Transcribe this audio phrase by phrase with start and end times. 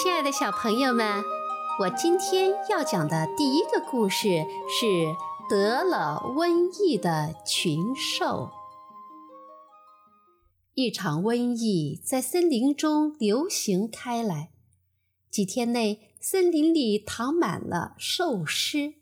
[0.00, 1.24] 亲爱的小朋友们，
[1.80, 4.28] 我今天要讲的第一个故事
[4.68, 5.12] 是
[5.50, 8.48] 得了瘟疫的群兽。
[10.74, 14.52] 一场瘟疫在森林中流行开来，
[15.32, 18.94] 几天内，森林里躺满了兽尸，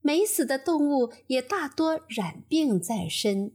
[0.00, 3.52] 没死的动物也大多染病在身。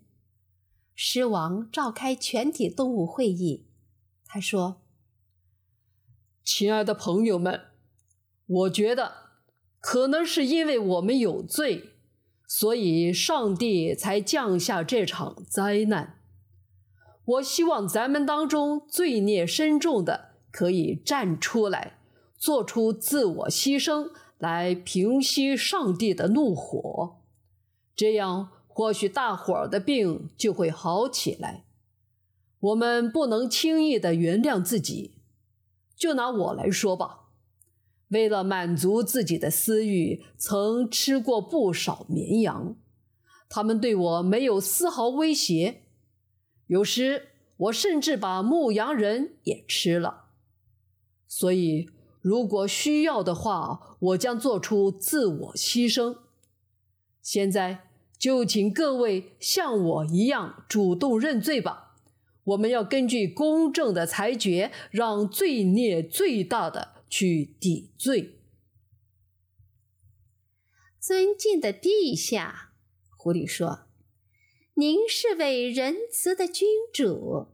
[0.93, 3.65] 狮王召开全体动物会议，
[4.27, 4.83] 他说。
[6.49, 7.59] 亲爱的朋友们，
[8.45, 9.11] 我觉得
[9.81, 11.89] 可能是因为我们有罪，
[12.47, 16.21] 所以上帝才降下这场灾难。
[17.25, 21.99] 我希望咱们当中罪孽深重的可以站出来，
[22.37, 27.17] 做出自我牺牲，来平息上帝的怒火。
[27.93, 31.65] 这样，或许大伙儿的病就会好起来。
[32.61, 35.16] 我们不能轻易的原谅自己。
[35.97, 37.21] 就拿我来说吧，
[38.09, 42.77] 为了满足自己的私欲，曾吃过不少绵羊。
[43.49, 45.81] 它们对我没有丝毫威胁。
[46.67, 50.25] 有时我甚至把牧羊人也吃了。
[51.27, 51.89] 所以，
[52.21, 56.17] 如果需要的话，我将做出自我牺牲。
[57.21, 61.86] 现在就请各位像我一样主动认罪吧。
[62.47, 68.39] 我们要根据公正的裁决，让罪孽最大的去抵罪。
[70.99, 72.71] 尊敬的陛下，
[73.17, 73.87] 狐狸说
[74.75, 77.47] ：“您是位仁慈的君主，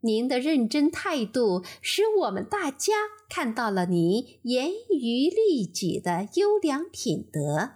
[0.00, 2.94] 您的认真态度使我们大家
[3.28, 7.72] 看到了您严于律己的优良品德。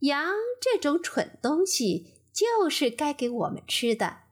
[0.00, 4.23] 羊这种蠢东西，就是该给我们吃的。”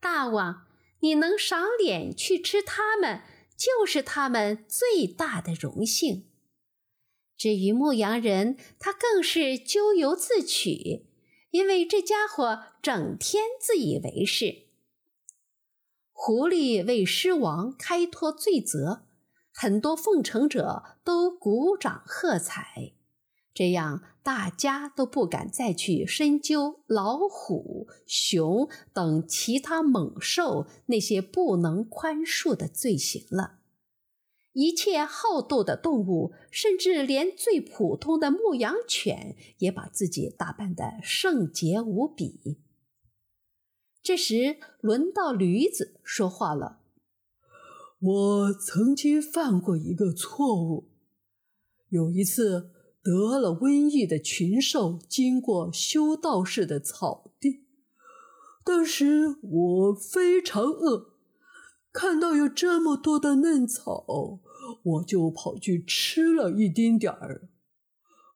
[0.00, 0.66] 大王，
[1.00, 3.22] 你能赏脸去吃它们，
[3.56, 6.26] 就是他们最大的荣幸。
[7.36, 11.06] 至于牧羊人，他更是咎由自取，
[11.50, 14.66] 因为这家伙整天自以为是。
[16.12, 19.06] 狐狸为狮王开脱罪责，
[19.52, 22.92] 很多奉承者都鼓掌喝彩。
[23.54, 33.60] 这样，大家都不敢再去深究老虎、熊等其他猛兽那些不能宽恕的罪行了。
[34.52, 42.58] 一切好斗的动物，甚至连最普通的牧羊犬，也把自己打扮得圣洁无比。
[44.02, 46.80] 这时，轮到驴子说话了
[48.00, 50.90] ：“我曾经犯过一个错误，
[51.88, 57.64] 有一次。”得了瘟疫的群兽经过修道士的草地，
[58.62, 61.14] 当时我非常饿，
[61.92, 64.40] 看到有这么多的嫩草，
[64.82, 67.48] 我就跑去吃了一丁点儿。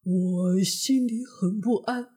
[0.02, 2.16] 我心里很不安，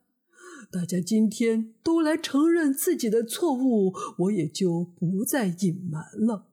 [0.71, 6.46] 大家今天都来承认自己的错误，我也就不再隐瞒了。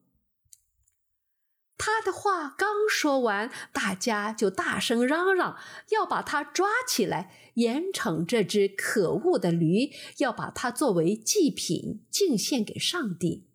[1.77, 5.57] 他的话刚说完，大家就大声嚷嚷，
[5.89, 13.49] 要把他抓起来，严惩这只可恶的驴，要把它作为祭品敬献给上帝。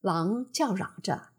[0.00, 1.30] 狼叫嚷着：“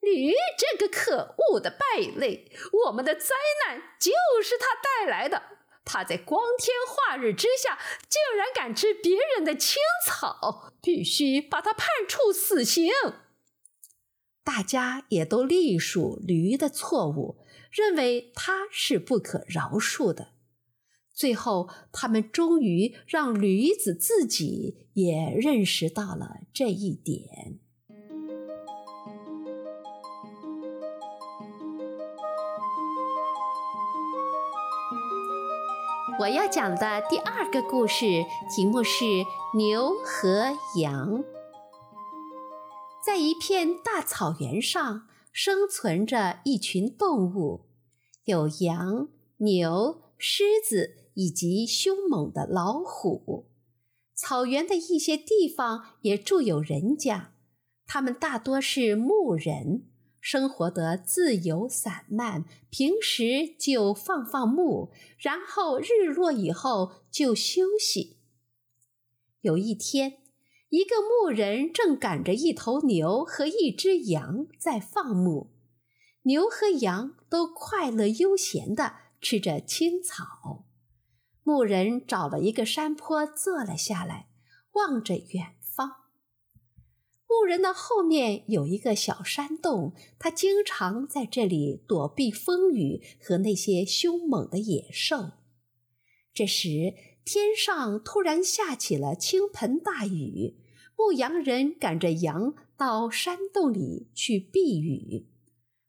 [0.00, 2.52] 驴这个可恶的败类，
[2.86, 3.34] 我们的灾
[3.66, 5.42] 难就是他带来的。
[5.84, 9.76] 他在光天化日之下，竟然敢吃别人的青
[10.06, 12.92] 草，必须把他判处死刑。”
[14.42, 17.38] 大家也都隶属驴的错误，
[17.70, 20.28] 认为他是不可饶恕的。
[21.12, 27.58] 最后，他们终于让驴子自己也认识到了这一点。
[36.20, 38.04] 我要讲的第二个故事
[38.54, 39.04] 题目是
[39.56, 41.22] 《牛和羊》。
[43.02, 47.66] 在一片大草原上，生存着一群动物，
[48.24, 49.08] 有羊、
[49.38, 53.48] 牛、狮子以及凶猛的老虎。
[54.14, 57.32] 草原的一些地方也住有人家，
[57.86, 59.88] 他们大多是牧人，
[60.20, 68.18] 生活得自由散漫，平时就放放牧，然后日落以后就休息。
[69.40, 70.19] 有一天。
[70.70, 75.50] 一个牧人正赶着一头牛和一只羊在放牧，
[76.22, 80.64] 牛和羊都快乐悠闲地吃着青草。
[81.42, 84.28] 牧人找了一个山坡坐了下来，
[84.74, 85.96] 望着远方。
[87.28, 95.32] 牧人的后面有一个小山洞，他经常在这里躲避风雨和那些凶猛的野兽。
[96.32, 96.94] 这时，
[97.24, 100.58] 天上突然下起了倾盆大雨，
[101.00, 105.26] 牧羊人赶着羊到山洞里去避雨。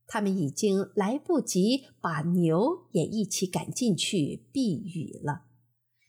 [0.07, 5.41] 他们已经来不及把牛也一起赶进去避雨了。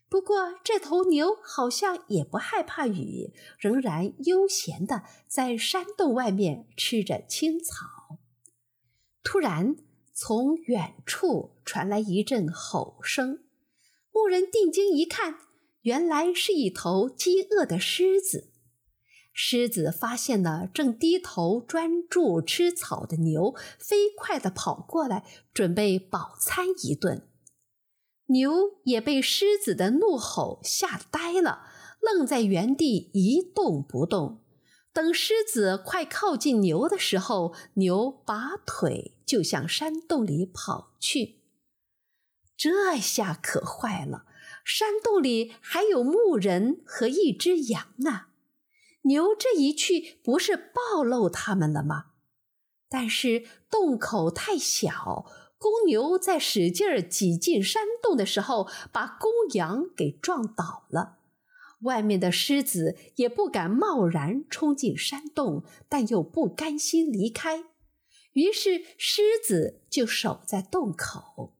[0.09, 8.21] 不过，这头牛好像也不害怕雨，仍然悠闲地在山洞外面吃着青草。
[9.25, 9.75] 突然，
[10.13, 13.41] 从远处传来一阵吼声。
[14.13, 15.39] 牧人定睛一看，
[15.81, 18.52] 原来是一头饥饿的狮子。
[19.33, 25.25] 狮子发现了正低头专注吃草的牛，飞快地跑过来，
[25.55, 27.27] 准备饱餐一顿。
[28.27, 31.67] 牛也被狮子的怒吼吓呆了，
[32.01, 34.43] 愣在原地一动不动。
[34.93, 41.41] 等狮子快靠近牛的时候，牛拔腿就向山洞里跑去。
[42.55, 44.27] 这下可坏了，
[44.65, 48.29] 山洞里还有牧人和一只羊啊！
[49.03, 52.07] 牛这一去，不是暴露他们了吗？
[52.89, 55.27] 但是洞口太小。
[55.59, 61.19] 公牛在使劲儿挤进山洞的时候，把公羊给撞倒了。
[61.83, 67.65] 外面的狮子也不敢贸然冲进山洞，但又不甘心离开，
[68.33, 71.55] 于是狮子就守在洞口。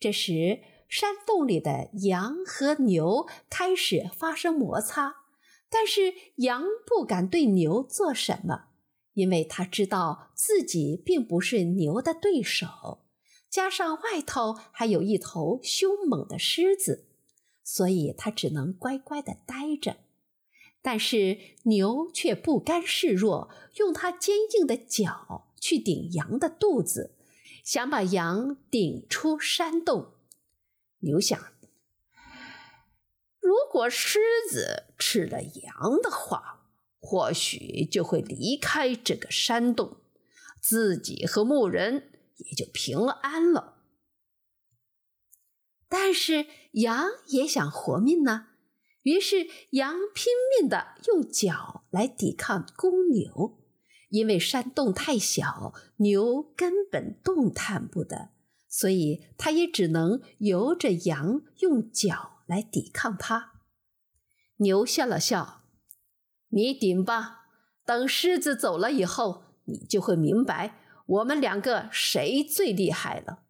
[0.00, 5.16] 这时，山洞里的羊和牛开始发生摩擦，
[5.70, 8.66] 但是羊不敢对牛做什么。
[9.14, 13.06] 因为他知道自己并不是牛的对手，
[13.48, 17.06] 加上外头还有一头凶猛的狮子，
[17.64, 19.96] 所以他只能乖乖的待着。
[20.82, 27.16] 但是牛却不甘示弱，用它坚硬的角去顶羊的肚子，
[27.64, 30.12] 想把羊顶出山洞。
[30.98, 31.40] 牛想，
[33.46, 34.18] 如果狮
[34.50, 36.54] 子吃了羊的话。
[36.98, 39.98] 或许就会离开这个山洞，
[40.60, 43.74] 自己和牧人也就平安了。
[45.88, 48.48] 但是羊也想活命呢，
[49.02, 53.56] 于是羊拼命的用脚来抵抗公牛，
[54.08, 58.30] 因为山洞太小，牛根本动弹不得，
[58.68, 63.52] 所以它也只能由着羊用脚来抵抗它。
[64.56, 65.62] 牛笑了笑。
[66.48, 67.46] 你顶吧，
[67.84, 73.40] 等狮子走了以后，你就会明白我们两个谁最厉害了。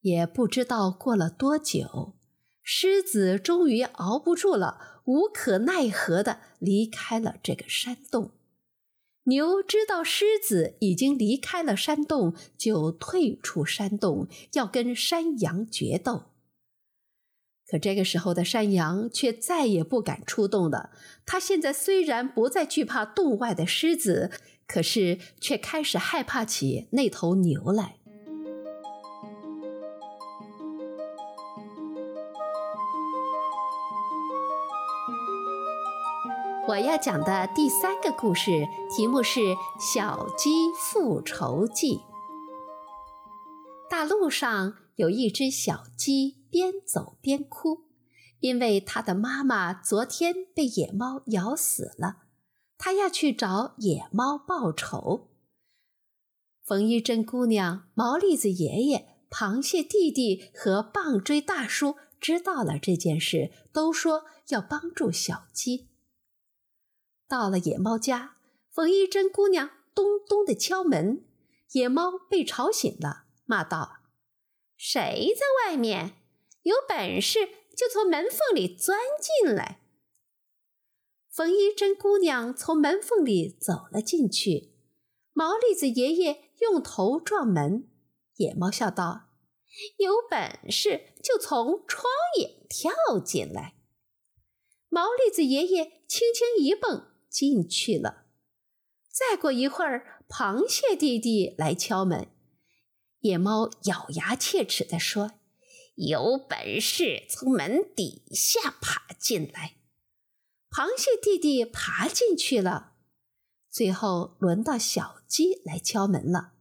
[0.00, 2.16] 也不知道过了多久，
[2.62, 8.32] 狮子终于熬不住了，无可奈何的离开了这个山洞。
[9.26, 16.33] 牛知道狮子已经离开了山洞，就退出山洞，要跟山羊决斗。
[17.74, 20.90] 可这个时候的山羊却再也不敢出动了。
[21.26, 24.30] 它现在虽然不再惧怕洞外的狮子，
[24.68, 27.96] 可是却开始害怕起那头牛来。
[36.68, 39.40] 我要讲的第三个故事题目是
[39.80, 41.96] 《小鸡复仇记》。
[43.90, 46.43] 大路上有一只小鸡。
[46.54, 47.88] 边走边哭，
[48.38, 52.26] 因为他的妈妈昨天被野猫咬死了，
[52.78, 55.32] 他要去找野猫报仇。
[56.62, 65.88] 冯一珍姑娘、毛栗子爷爷、螃蟹弟弟和棒槌大叔知道了这件事，都说要帮助小鸡。
[67.26, 68.36] 到了野猫家，
[68.70, 71.24] 冯一珍姑娘咚咚的敲门，
[71.72, 73.96] 野猫被吵醒了，骂道
[74.78, 76.14] ：“谁在外面？”
[76.64, 79.80] 有本事就从门缝里钻进来。
[81.30, 84.72] 冯一珍姑娘从门缝里走了进去，
[85.32, 87.88] 毛栗子爷爷用头撞门。
[88.36, 89.28] 野猫笑道
[89.98, 92.04] ：“有本事就从窗
[92.38, 93.74] 眼跳进来。”
[94.88, 98.26] 毛栗子爷爷轻轻一蹦进去了。
[99.10, 102.28] 再过一会儿，螃蟹弟弟来敲门。
[103.20, 105.32] 野猫咬牙切齿地说。
[105.94, 109.76] 有本事从门底下爬进来！
[110.70, 112.94] 螃蟹弟弟爬进去了。
[113.70, 116.52] 最后轮到小鸡来敲门了。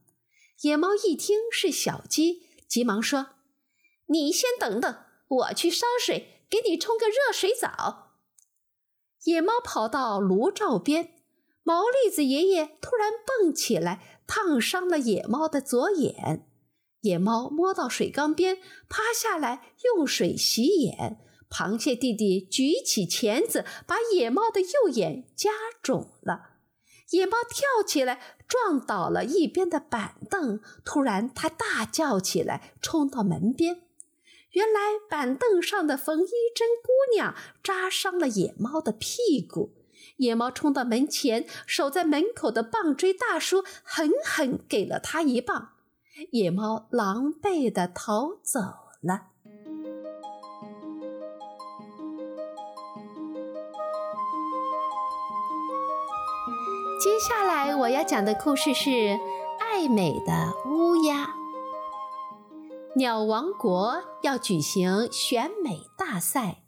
[0.62, 3.30] 野猫一听是小鸡，急忙说
[4.08, 4.98] ：“你先等等，
[5.28, 8.14] 我去烧水，给你冲个热水澡。”
[9.26, 11.22] 野猫跑到炉灶边，
[11.64, 16.53] 毛栗子爷爷突然蹦起来，烫伤了野猫的左眼。
[17.04, 18.58] 野猫摸到水缸边，
[18.88, 21.20] 趴下来用水洗眼。
[21.50, 26.52] 螃蟹弟弟举起钳子，把野猫的右眼夹肿了。
[27.10, 30.62] 野猫跳起来，撞倒了一边的板凳。
[30.86, 33.82] 突然，它大叫起来，冲到门边。
[34.52, 39.76] 原来，板凳上的缝衣针姑娘扎伤了野猫的屁股。
[40.18, 45.74] 野猫冲到门前，守在门口的棒槌大叔狠狠给了他一棒。
[46.32, 48.60] 野猫狼狈地逃走
[49.02, 49.28] 了。
[57.02, 58.90] 接下来我要讲的故事是
[59.60, 61.26] 《爱美的乌鸦》。
[62.96, 66.64] 鸟王国要举行选美大赛，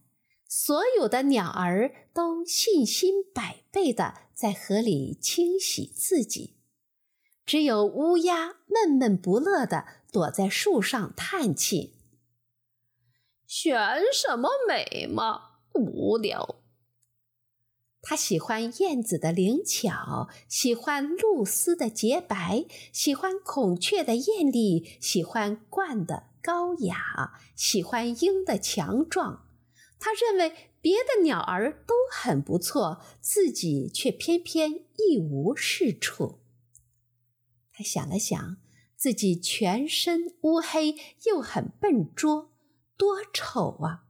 [0.47, 6.54] 所有的鸟儿都信心百倍地在河里清洗自己，
[7.45, 11.93] 只有乌鸦闷闷不乐地躲在树上叹气
[13.45, 13.79] ：“选
[14.11, 16.61] 什么美嘛，无聊。”
[18.07, 29.47] 他喜欢燕子的灵巧，喜欢露丝的洁白，喜欢孔雀的艳丽，喜欢鹳的高雅，喜欢鹰的强壮。
[29.99, 36.39] 他认为别的鸟儿都很不错，自己却偏偏一无是处。
[37.77, 38.55] 他想了想，
[38.95, 42.53] 自己全身乌黑，又很笨拙，
[42.95, 44.05] 多丑啊！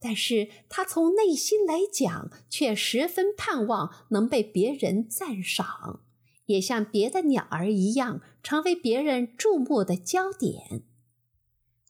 [0.00, 6.00] 但是他从内心来讲，却十分盼望能被别人赞赏，
[6.46, 10.82] 也像别的鸟儿一样，成为别人注目的焦点。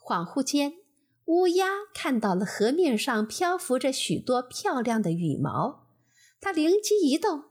[0.01, 0.79] 恍惚间，
[1.27, 5.87] 乌鸦看到了河面上漂浮着许多漂亮的羽毛，
[6.41, 7.45] 它灵机一动，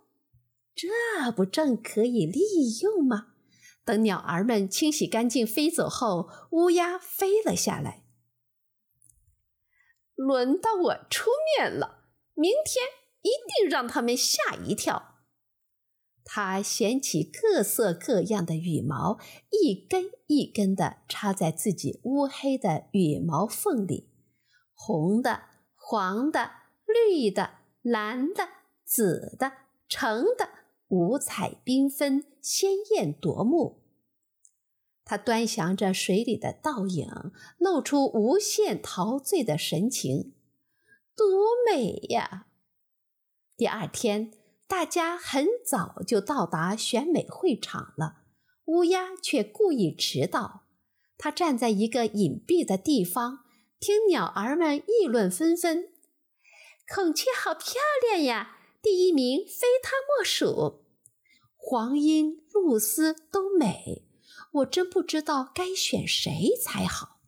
[0.75, 2.39] 这不正可以利
[2.81, 3.34] 用吗？
[3.85, 8.03] 等鸟儿们清洗干净飞走后，乌鸦飞了下来。
[10.15, 12.85] 轮到我出面了，明天
[13.21, 15.11] 一定让他们吓一跳。
[16.23, 19.19] 他捡起各色各样的羽毛，
[19.51, 24.09] 一根一根地插在自己乌黑的羽毛缝里，
[24.73, 25.43] 红的、
[25.75, 26.49] 黄的、
[26.87, 28.49] 绿的、蓝的、
[28.83, 29.51] 紫的、
[29.87, 30.49] 橙的，
[30.87, 33.81] 五彩缤纷，鲜艳夺目。
[35.03, 37.09] 他端详着水里的倒影，
[37.57, 40.35] 露出无限陶醉的神情，
[41.15, 41.25] 多
[41.67, 42.45] 美呀！
[43.57, 44.31] 第二天，
[44.67, 48.17] 大家很早就到达选美会场了，
[48.65, 50.65] 乌鸦却故意迟到。
[51.17, 53.39] 他站在一个隐蔽的地方，
[53.79, 55.89] 听鸟儿们议论纷纷
[56.93, 60.84] ：“孔雀好漂亮呀，第一名非它莫属；
[61.67, 64.03] 黄莺、露丝都美。”
[64.53, 67.19] 我真不知道该选谁才好。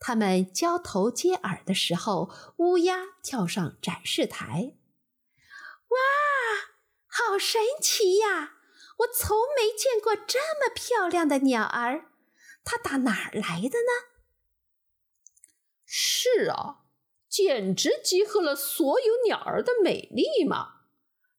[0.00, 4.76] 他们交头接耳的时候，乌鸦跳上展示台。
[5.88, 5.98] 哇，
[7.06, 8.56] 好神奇呀！
[8.98, 12.10] 我从没见过这么漂亮的鸟儿。
[12.64, 14.10] 它打哪儿来的呢？
[15.86, 16.80] 是啊，
[17.28, 20.82] 简直集合了所有鸟儿的美丽嘛！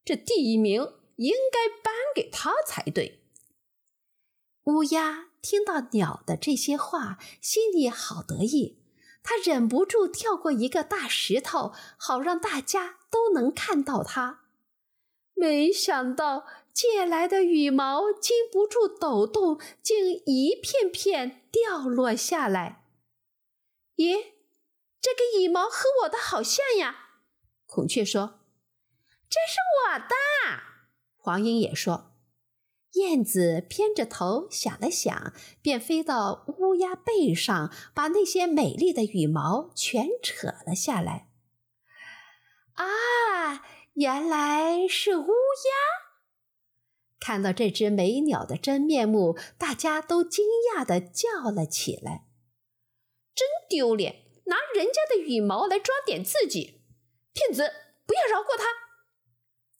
[0.04, 3.20] 这第一名应该颁给他才对。
[4.64, 8.80] 乌鸦听到鸟的这些话，心里好得意。
[9.22, 14.42] 它忍不住跳过一个大石头，好让大家都能看到它。
[15.34, 22.84] 没想到借来的羽毛经不住抖动，竟一片片掉落下来。
[23.96, 24.32] 咦，
[25.00, 27.10] 这个羽毛和我的好像呀！
[27.66, 28.40] 孔雀说
[29.28, 30.14] ：“这是我的。”
[31.24, 32.12] 黄莺也说。
[32.92, 41.30] 燕子偏着头想了想，便飞到乌鸦背上，把那些美丽的羽毛全扯了下来。
[42.74, 43.64] 啊，
[43.94, 45.72] 原来是乌鸦！
[47.18, 50.44] 看到这只美鸟的真面目，大家都惊
[50.76, 52.26] 讶地叫了起来
[53.34, 54.26] ：“真丢脸！
[54.44, 56.82] 拿人家的羽毛来装点自己，
[57.32, 57.72] 骗子！
[58.06, 58.64] 不要饶过他！”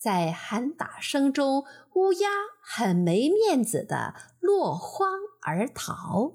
[0.04, 2.28] 在喊打声中，乌鸦
[2.60, 5.08] 很没面子的落荒
[5.40, 6.32] 而逃。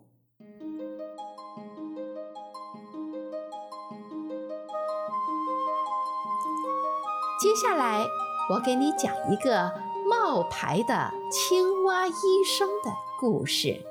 [7.40, 8.08] 接下来，
[8.50, 9.72] 我给你讲一个
[10.10, 13.86] 冒牌的青蛙医生的故事。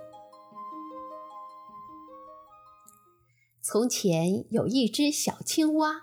[3.62, 6.02] 从前有一只小青蛙，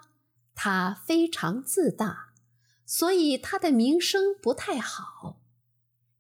[0.55, 2.24] 它非常自大。
[2.85, 5.41] 所以它的名声不太好。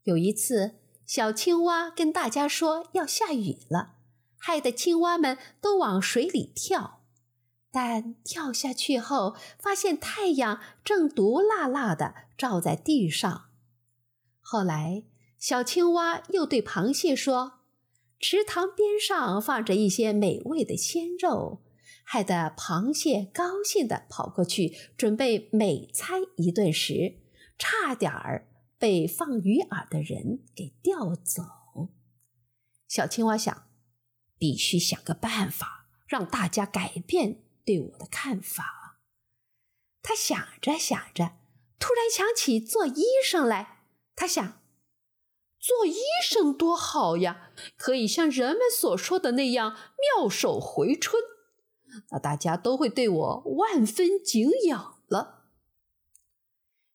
[0.03, 3.95] 有一次，小青蛙跟大家说要下雨了，
[4.37, 7.03] 害得青蛙们都往水里跳。
[7.71, 13.49] 但跳下去后，发现太阳正毒辣辣的照在地上。
[14.39, 15.03] 后来，
[15.37, 17.59] 小青蛙又对螃蟹说
[18.17, 21.63] ：“池塘边上放着一些美味的鲜肉。”
[22.07, 27.17] 害得螃蟹高兴地跑过去，准备美餐一顿时，
[27.57, 28.47] 差点儿
[28.77, 31.43] 被放鱼饵的人给钓走。
[32.87, 33.67] 小青蛙想，
[34.37, 38.99] 必须想个办法，让大家改变对我的看法。
[40.03, 41.31] 他想着想着，
[41.79, 43.79] 突然想起做医生来。
[44.15, 44.61] 他想，
[45.59, 49.75] 做医生多好呀，可以像人们所说的那样
[50.19, 51.21] 妙手回春。
[52.11, 55.43] 那大家都会对我万分敬仰了。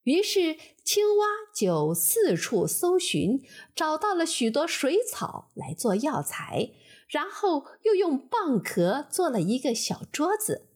[0.05, 3.43] 于是，青蛙就四处搜寻，
[3.75, 6.71] 找到了许多水草来做药材，
[7.07, 10.69] 然后又用蚌壳做了一个小桌子。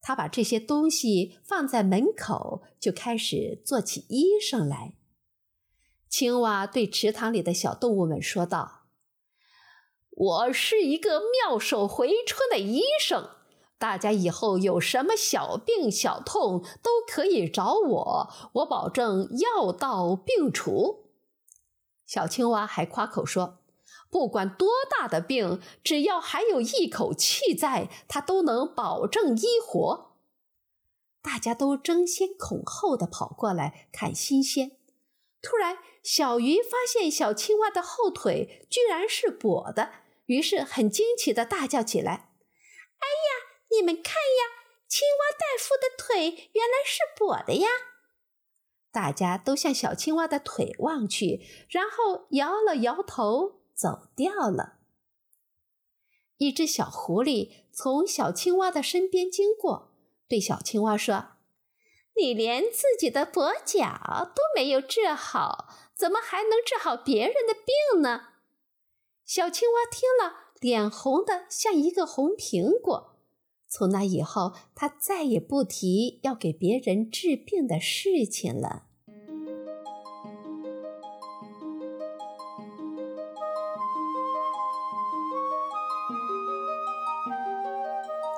[0.00, 4.94] 他把这些东西放在门口，就开始做起医生来。
[6.08, 8.86] 青蛙对池塘里的小动物们说道
[10.10, 13.30] ：“我是一个妙手回春的医生。”
[13.80, 21.06] 大家以后有什么小病小痛都可以找我，我保证药到病除。
[22.04, 23.60] 小青蛙还夸口说
[24.10, 30.10] ：“不管多大的病，只要还有一口气在，它都能保证医活。”
[31.24, 34.72] 大家都争先恐后的跑过来看新鲜。
[35.40, 39.90] 突然，小鱼发现小青蛙的后腿居然是跛的，
[40.26, 42.26] 于是很惊奇的大叫起来：“！”
[43.70, 47.68] 你们看呀，青蛙大夫的腿原来是跛的呀！
[48.92, 54.78] 大家都向小青蛙的腿望去，然后摇了摇头，走掉了。
[56.38, 59.92] 一只小狐狸从小青蛙的身边经过，
[60.26, 61.36] 对小青蛙说
[62.16, 68.28] ：“你连自己的跛脚都没有治好，怎么还能治好别人的病呢？”
[69.24, 73.09] 小青蛙听了，脸红的像一个红苹果。
[73.70, 78.86] 从那以后，他再也不提要给别人治病的事情了。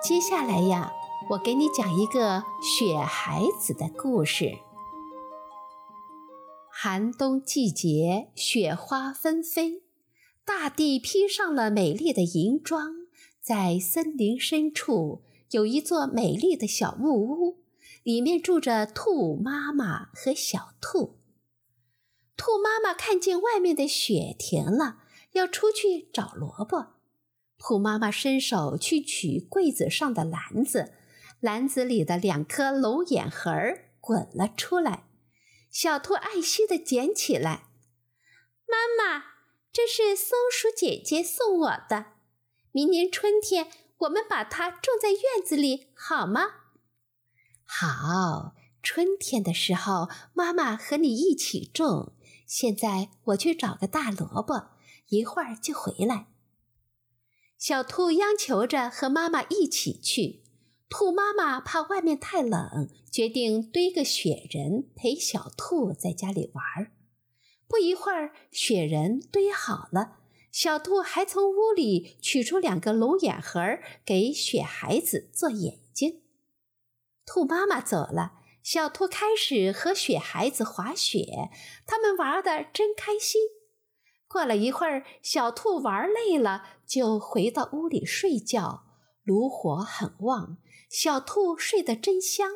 [0.04, 0.92] 接下来呀，
[1.30, 4.58] 我给你讲一个雪孩子的故事。
[6.70, 9.84] 寒冬季节，雪花纷飞，
[10.44, 13.01] 大地披上了美丽的银装。
[13.42, 17.64] 在森林深处有一座美丽的小木屋，
[18.04, 21.18] 里面住着兔妈妈和小兔。
[22.36, 24.98] 兔妈妈看见外面的雪停了，
[25.32, 26.94] 要出去找萝卜。
[27.58, 30.94] 兔妈妈伸手去取柜子上的篮子，
[31.40, 35.08] 篮子里的两颗龙眼核儿滚了出来。
[35.68, 37.66] 小兔爱惜地捡起来，
[38.68, 39.24] 妈妈，
[39.72, 42.11] 这是松鼠姐姐送我的。
[42.72, 46.40] 明年春天，我们把它种在院子里，好吗？
[47.64, 52.14] 好，春天的时候，妈妈和你一起种。
[52.46, 54.70] 现在我去找个大萝卜，
[55.08, 56.28] 一会儿就回来。
[57.58, 60.42] 小兔央求着和妈妈一起去。
[60.88, 66.92] 兔妈妈怕外面太冷，决定堆个雪人陪小兔在家里玩。
[67.68, 70.21] 不一会儿，雪人堆好了。
[70.52, 76.20] 小兔还从屋里取出两个龙眼核儿，给雪孩子做眼睛。
[77.24, 81.48] 兔妈妈走了，小兔开始和雪孩子滑雪，
[81.86, 83.40] 他们玩得真开心。
[84.28, 88.84] 过了一会儿，小兔玩累了，就回到屋里睡觉。
[89.24, 90.58] 炉火很旺，
[90.90, 92.50] 小兔睡得真香，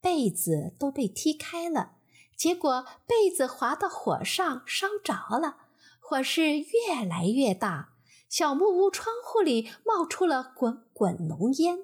[0.00, 1.92] 被子都被踢开了，
[2.36, 5.67] 结果被子滑到火上烧着了。
[6.08, 7.92] 火势越来越大，
[8.30, 11.80] 小木屋窗户里冒出了滚滚浓烟。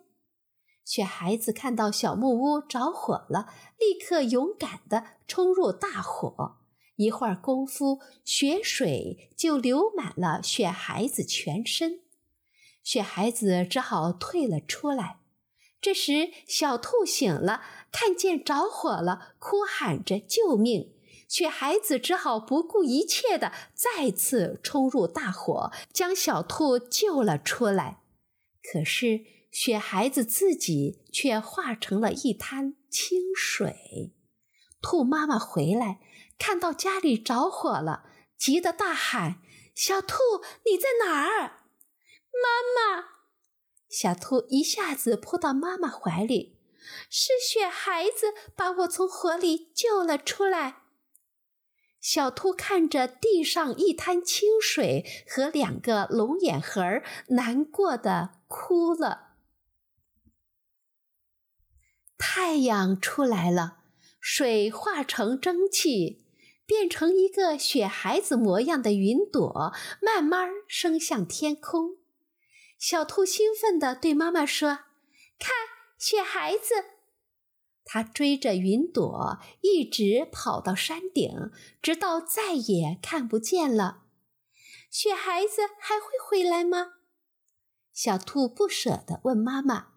[0.83, 6.57] 雪孩子看到小木屋着火了，立刻勇敢地冲入大火。
[6.97, 12.01] 一会儿功夫，雪水就流满了雪孩子全身，
[12.83, 15.19] 雪孩子只好退了出来。
[15.83, 17.61] 这时，小兔醒了，
[17.93, 20.94] 看见着火了，哭喊着救命。
[21.35, 28.05] 雪孩子只好不顾一切地再次冲入大火，将小兔救了出来。
[28.63, 34.15] 可是雪孩子自己却化成了一滩清水。
[34.81, 35.99] 兔妈妈回来，
[36.39, 38.05] 看到家里着火了，
[38.39, 39.41] 急得大喊
[39.75, 40.19] ：“小兔，
[40.65, 41.65] 你在哪儿？”
[42.31, 43.07] 妈妈，
[43.89, 46.61] 小兔一下子扑到妈妈怀里，
[47.11, 50.84] 是雪孩子把我从火里救了出来。
[52.05, 59.37] 小兔看着地上一滩清水和两个龙眼核，难过的哭了。
[62.19, 63.79] 太阳出来了。
[64.21, 66.27] 水化成蒸汽，
[66.67, 71.97] 变成一个雪孩子模样的云朵，慢慢升向天空。
[72.79, 74.81] 小兔兴奋地对妈妈说
[75.41, 75.55] ：“看，
[75.99, 76.75] 雪孩子！”
[77.85, 81.51] 他追着云朵一直跑到山顶，
[81.83, 84.05] 直到再也看不见了。
[84.91, 86.95] 雪孩子还会回来吗？
[87.93, 89.89] 小兔不舍得问妈妈。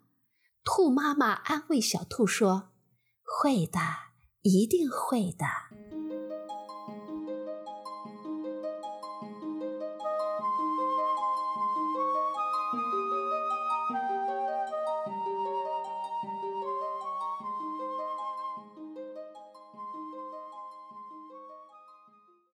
[0.64, 2.70] 兔妈妈安慰小兔说
[3.24, 3.80] ：“会的。”
[4.44, 5.46] 一定会的。